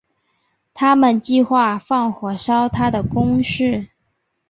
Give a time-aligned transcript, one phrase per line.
[0.73, 3.89] 他们计划放火烧他的宫室。